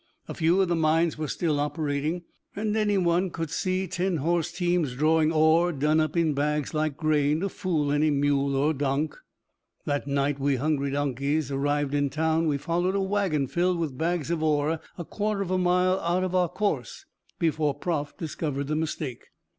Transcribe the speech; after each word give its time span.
A 0.27 0.33
few 0.33 0.59
of 0.61 0.67
the 0.67 0.75
mines 0.75 1.15
were 1.15 1.27
still 1.27 1.59
operating, 1.59 2.23
and 2.55 2.75
any 2.75 2.97
one 2.97 3.29
could 3.29 3.51
see 3.51 3.85
ten 3.85 4.17
horse 4.17 4.51
teams 4.51 4.95
drawing 4.95 5.31
ore 5.31 5.71
done 5.71 5.99
up 5.99 6.17
in 6.17 6.33
bags, 6.33 6.73
like 6.73 6.97
grain, 6.97 7.41
to 7.41 7.49
fool 7.49 7.91
any 7.91 8.09
mule 8.09 8.55
or 8.55 8.73
donk. 8.73 9.15
The 9.85 10.01
night 10.07 10.39
we 10.39 10.55
hungry 10.55 10.89
donkeys 10.89 11.51
arrived 11.51 11.93
in 11.93 12.09
town 12.09 12.47
we 12.47 12.57
followed 12.57 12.95
a 12.95 12.99
wagon 12.99 13.45
filled 13.45 13.77
with 13.77 13.95
bags 13.95 14.31
of 14.31 14.41
ore 14.41 14.79
a 14.97 15.05
quarter 15.05 15.43
of 15.43 15.51
a 15.51 15.59
mile 15.59 15.99
out 15.99 16.23
of 16.23 16.33
our 16.33 16.49
course 16.49 17.05
before 17.37 17.75
Prof. 17.75 18.17
discovered 18.17 18.65
the 18.69 18.75
mistake. 18.75 19.27